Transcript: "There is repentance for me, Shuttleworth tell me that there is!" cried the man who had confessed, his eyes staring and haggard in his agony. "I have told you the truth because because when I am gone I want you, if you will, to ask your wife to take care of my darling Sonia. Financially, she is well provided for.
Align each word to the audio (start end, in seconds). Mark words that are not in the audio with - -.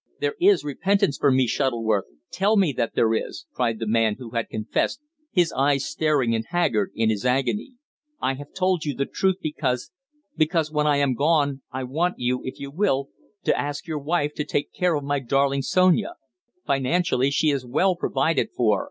"There 0.19 0.33
is 0.41 0.63
repentance 0.63 1.15
for 1.19 1.29
me, 1.29 1.45
Shuttleworth 1.45 2.05
tell 2.31 2.57
me 2.57 2.73
that 2.75 2.95
there 2.95 3.13
is!" 3.13 3.45
cried 3.53 3.77
the 3.77 3.85
man 3.85 4.15
who 4.17 4.31
had 4.31 4.49
confessed, 4.49 4.99
his 5.31 5.53
eyes 5.53 5.85
staring 5.85 6.33
and 6.33 6.43
haggard 6.47 6.89
in 6.95 7.11
his 7.11 7.23
agony. 7.23 7.73
"I 8.19 8.33
have 8.33 8.51
told 8.51 8.83
you 8.83 8.95
the 8.95 9.05
truth 9.05 9.35
because 9.43 9.91
because 10.35 10.71
when 10.71 10.87
I 10.87 10.97
am 10.97 11.13
gone 11.13 11.61
I 11.71 11.83
want 11.83 12.15
you, 12.17 12.41
if 12.43 12.59
you 12.59 12.71
will, 12.71 13.09
to 13.43 13.55
ask 13.55 13.85
your 13.85 13.99
wife 13.99 14.33
to 14.37 14.43
take 14.43 14.73
care 14.73 14.95
of 14.95 15.03
my 15.03 15.19
darling 15.19 15.61
Sonia. 15.61 16.15
Financially, 16.65 17.29
she 17.29 17.51
is 17.51 17.63
well 17.63 17.95
provided 17.95 18.49
for. 18.57 18.79